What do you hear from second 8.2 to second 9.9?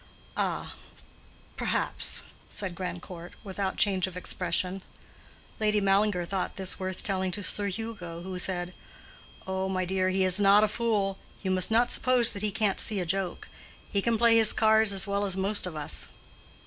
who said, "Oh, my